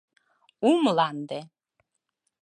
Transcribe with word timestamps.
«У 0.67 0.69
МЛАНДЕ» 0.83 1.39